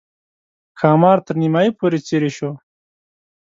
[0.79, 2.51] ښامار تر نیمایي پورې څېرې شو.